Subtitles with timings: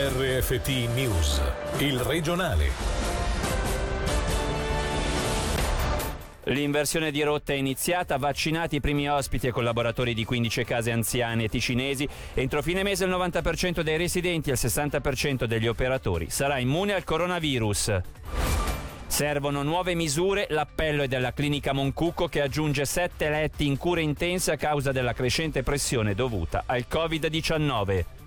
[0.00, 1.42] RFT News,
[1.78, 2.70] il regionale.
[6.44, 11.48] L'inversione di rotta è iniziata, vaccinati i primi ospiti e collaboratori di 15 case anziane
[11.48, 12.08] ticinesi.
[12.34, 17.02] Entro fine mese il 90% dei residenti e il 60% degli operatori sarà immune al
[17.02, 18.00] coronavirus.
[19.08, 24.52] Servono nuove misure, l'appello è della clinica Moncucco che aggiunge sette letti in cure intense
[24.52, 28.17] a causa della crescente pressione dovuta al Covid-19.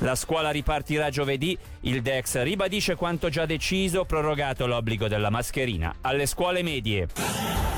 [0.00, 6.24] La scuola ripartirà giovedì, il DEX ribadisce quanto già deciso, prorogato l'obbligo della mascherina alle
[6.24, 7.69] scuole medie.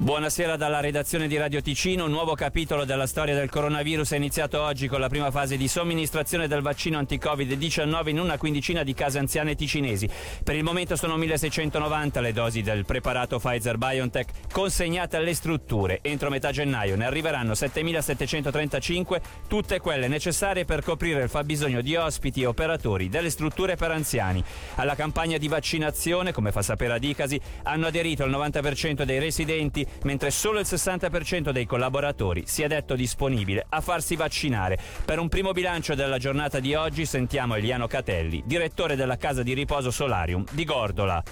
[0.00, 2.04] Buonasera dalla redazione di Radio Ticino.
[2.04, 5.66] Un nuovo capitolo della storia del coronavirus è iniziato oggi con la prima fase di
[5.66, 10.08] somministrazione del vaccino anti-Covid-19 in una quindicina di case anziane ticinesi.
[10.44, 15.98] Per il momento sono 1690 le dosi del preparato Pfizer BioNTech consegnate alle strutture.
[16.00, 22.42] Entro metà gennaio ne arriveranno 7735, tutte quelle necessarie per coprire il fabbisogno di ospiti
[22.42, 24.44] e operatori delle strutture per anziani.
[24.76, 30.30] Alla campagna di vaccinazione, come fa sapere Adicasi, hanno aderito il 90% dei residenti mentre
[30.30, 34.78] solo il 60% dei collaboratori si è detto disponibile a farsi vaccinare.
[35.04, 39.54] Per un primo bilancio della giornata di oggi sentiamo Eliano Catelli, direttore della casa di
[39.54, 41.22] riposo Solarium di Gordola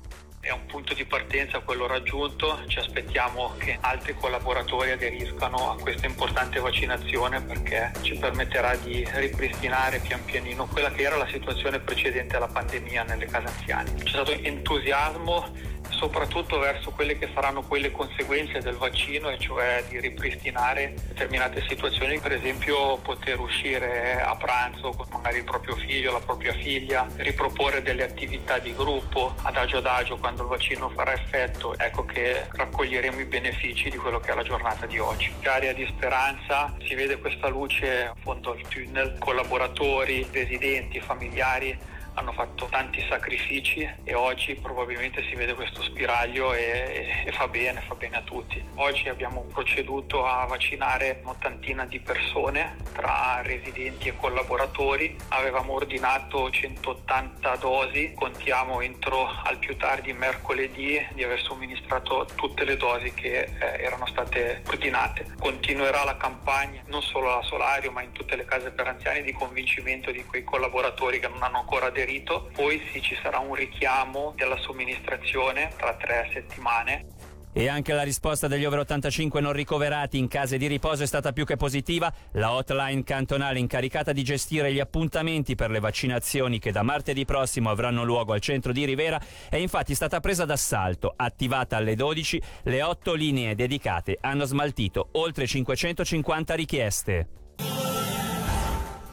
[0.46, 6.06] è un punto di partenza quello raggiunto, ci aspettiamo che altri collaboratori aderiscano a questa
[6.06, 12.36] importante vaccinazione perché ci permetterà di ripristinare pian pianino quella che era la situazione precedente
[12.36, 13.94] alla pandemia nelle case anziane.
[13.94, 15.52] C'è stato entusiasmo
[15.90, 21.64] soprattutto verso quelle che saranno poi le conseguenze del vaccino, e cioè di ripristinare determinate
[21.68, 27.06] situazioni, per esempio poter uscire a pranzo con magari il proprio figlio, la propria figlia,
[27.16, 33.20] riproporre delle attività di gruppo adagio adagio quando il vaccino farà effetto, ecco che raccoglieremo
[33.20, 35.32] i benefici di quello che è la giornata di oggi.
[35.44, 42.32] Aria di speranza, si vede questa luce a fondo al tunnel, collaboratori, residenti, familiari hanno
[42.32, 47.94] fatto tanti sacrifici e oggi probabilmente si vede questo spiraglio e, e, fa bene, fa
[47.94, 48.62] bene a tutti.
[48.76, 57.56] Oggi abbiamo proceduto a vaccinare un'ottantina di persone tra residenti e collaboratori, avevamo ordinato 180
[57.56, 63.82] dosi, contiamo entro al più tardi mercoledì di aver somministrato tutte le dosi che eh,
[63.82, 65.34] erano state ordinate.
[65.38, 69.32] Continuerà la campagna non solo alla Solario ma in tutte le case per anziani di
[69.32, 73.54] convincimento di quei collaboratori che non hanno ancora aderito aderito, poi sì ci sarà un
[73.54, 77.04] richiamo della somministrazione tra tre settimane
[77.52, 81.32] e anche la risposta degli over 85 non ricoverati in case di riposo è stata
[81.32, 82.12] più che positiva.
[82.32, 87.70] La hotline cantonale incaricata di gestire gli appuntamenti per le vaccinazioni che da martedì prossimo
[87.70, 89.18] avranno luogo al centro di Rivera
[89.48, 91.14] è infatti stata presa d'assalto.
[91.16, 97.28] Attivata alle 12, le otto linee dedicate hanno smaltito oltre 550 richieste.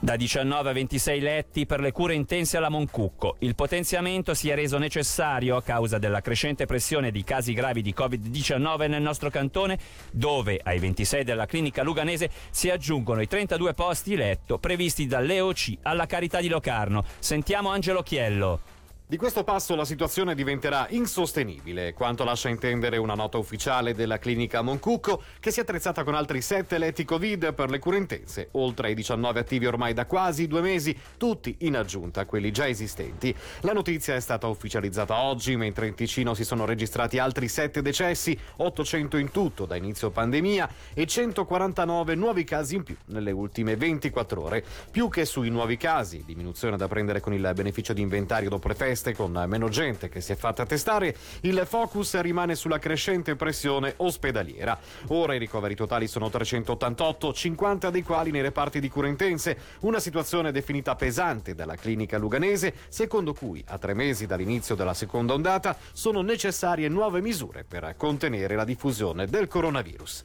[0.04, 3.38] Da 19 a 26 letti per le cure intense alla Moncucco.
[3.40, 7.96] Il potenziamento si è reso necessario a causa della crescente pressione di casi gravi di
[7.98, 9.80] Covid-19 nel nostro cantone,
[10.12, 16.06] dove ai 26 della clinica luganese si aggiungono i 32 posti letto previsti dall'EOC alla
[16.06, 17.06] Carità di Locarno.
[17.20, 18.60] Sentiamo Angelo Chiello.
[19.06, 24.62] Di questo passo la situazione diventerà insostenibile, quanto lascia intendere una nota ufficiale della clinica
[24.62, 28.88] Moncucco che si è attrezzata con altri 7 letti Covid per le cure intense, oltre
[28.88, 33.36] ai 19 attivi ormai da quasi due mesi, tutti in aggiunta a quelli già esistenti.
[33.62, 38.40] La notizia è stata ufficializzata oggi, mentre in Ticino si sono registrati altri 7 decessi,
[38.56, 44.42] 800 in tutto da inizio pandemia e 149 nuovi casi in più nelle ultime 24
[44.42, 48.70] ore, più che sui nuovi casi, diminuzione da prendere con il beneficio di inventario dopo
[48.70, 53.36] le feste con meno gente che si è fatta testare, il focus rimane sulla crescente
[53.36, 54.80] pressione ospedaliera.
[55.08, 60.00] Ora i ricoveri totali sono 388, 50 dei quali nei reparti di cure intense, una
[60.00, 65.76] situazione definita pesante dalla clinica luganese, secondo cui a tre mesi dall'inizio della seconda ondata
[65.92, 70.24] sono necessarie nuove misure per contenere la diffusione del coronavirus.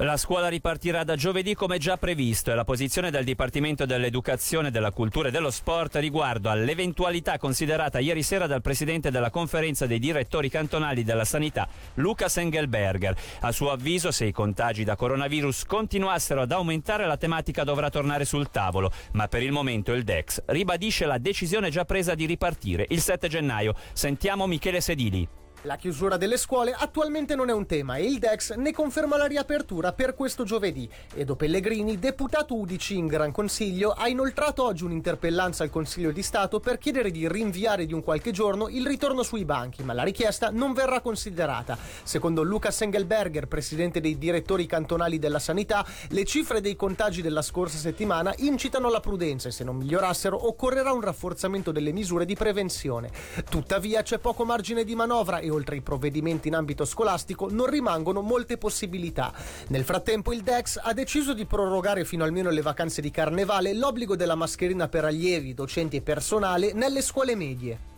[0.00, 4.92] La scuola ripartirà da giovedì come già previsto e la posizione del Dipartimento dell'Educazione, della
[4.92, 10.48] Cultura e dello Sport riguardo all'eventualità considerata ieri sera dal Presidente della Conferenza dei Direttori
[10.50, 13.16] Cantonali della Sanità, Lucas Engelberger.
[13.40, 18.24] A suo avviso, se i contagi da coronavirus continuassero ad aumentare, la tematica dovrà tornare
[18.24, 22.86] sul tavolo, ma per il momento il DEX ribadisce la decisione già presa di ripartire
[22.90, 23.74] il 7 gennaio.
[23.94, 25.28] Sentiamo Michele Sedili.
[25.68, 29.26] La chiusura delle scuole attualmente non è un tema e il Dex ne conferma la
[29.26, 30.88] riapertura per questo giovedì.
[31.12, 36.58] Edo Pellegrini, deputato UDC in Gran Consiglio, ha inoltrato oggi un'interpellanza al Consiglio di Stato
[36.58, 40.48] per chiedere di rinviare di un qualche giorno il ritorno sui banchi, ma la richiesta
[40.50, 41.76] non verrà considerata.
[42.02, 47.76] Secondo Lucas Engelberger, presidente dei direttori cantonali della sanità, le cifre dei contagi della scorsa
[47.76, 53.10] settimana incitano alla prudenza e se non migliorassero occorrerà un rafforzamento delle misure di prevenzione.
[53.50, 58.22] Tuttavia c'è poco margine di manovra e oltre ai provvedimenti in ambito scolastico non rimangono
[58.22, 59.32] molte possibilità.
[59.68, 64.16] Nel frattempo il DEX ha deciso di prorogare fino almeno le vacanze di carnevale l'obbligo
[64.16, 67.96] della mascherina per allievi, docenti e personale nelle scuole medie.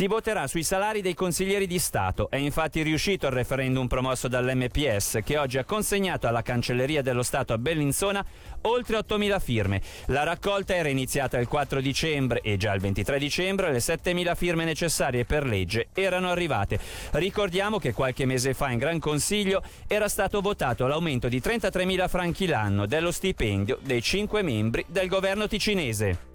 [0.00, 2.30] Si voterà sui salari dei consiglieri di Stato.
[2.30, 7.52] È infatti riuscito il referendum promosso dall'MPS che oggi ha consegnato alla Cancelleria dello Stato
[7.52, 8.24] a Bellinzona
[8.62, 9.82] oltre 8.000 firme.
[10.06, 14.64] La raccolta era iniziata il 4 dicembre e già il 23 dicembre le 7.000 firme
[14.64, 16.80] necessarie per legge erano arrivate.
[17.10, 22.46] Ricordiamo che qualche mese fa in Gran Consiglio era stato votato l'aumento di 33.000 franchi
[22.46, 26.29] l'anno dello stipendio dei cinque membri del governo ticinese.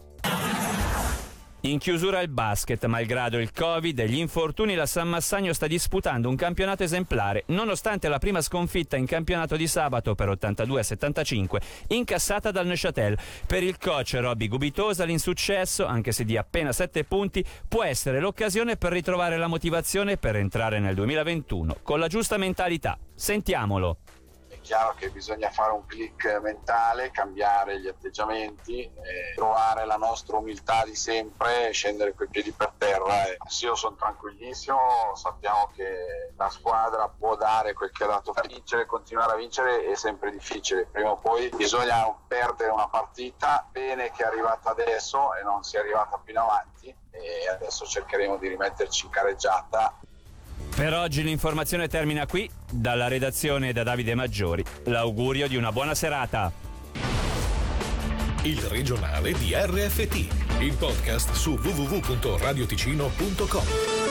[1.66, 6.30] In chiusura il basket, malgrado il Covid e gli infortuni, la San Massagno sta disputando
[6.30, 11.58] un campionato esemplare, nonostante la prima sconfitta in campionato di sabato per 82-75,
[11.88, 13.18] incassata dal Neuchâtel.
[13.48, 18.78] Per il coach Robby Gubitosa l'insuccesso, anche se di appena 7 punti, può essere l'occasione
[18.78, 22.96] per ritrovare la motivazione per entrare nel 2021 con la giusta mentalità.
[23.16, 23.98] Sentiamolo
[24.66, 28.92] chiaro che bisogna fare un click mentale, cambiare gli atteggiamenti,
[29.36, 33.26] trovare la nostra umiltà di sempre, scendere coi piedi per terra.
[33.26, 38.34] E sì, io sono tranquillissimo, sappiamo che la squadra può dare quel che ha dato
[38.34, 43.68] per vincere, continuare a vincere è sempre difficile, prima o poi bisogna perdere una partita,
[43.72, 48.38] bene che è arrivata adesso e non sia arrivata più in avanti e adesso cercheremo
[48.38, 49.96] di rimetterci in careggiata
[50.76, 52.50] per oggi l'informazione termina qui.
[52.70, 56.52] Dalla redazione da Davide Maggiori, l'augurio di una buona serata.
[58.44, 60.16] Il regionale di RFT,
[60.60, 64.05] il podcast su www.radioticino.com.